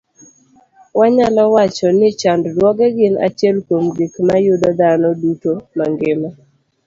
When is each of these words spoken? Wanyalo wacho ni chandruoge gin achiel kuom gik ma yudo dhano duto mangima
Wanyalo 0.99 1.43
wacho 1.55 1.87
ni 1.99 2.09
chandruoge 2.19 2.87
gin 2.97 3.15
achiel 3.27 3.57
kuom 3.65 3.85
gik 3.97 4.13
ma 4.27 4.35
yudo 4.45 4.69
dhano 4.79 5.07
duto 5.21 5.51
mangima 5.77 6.29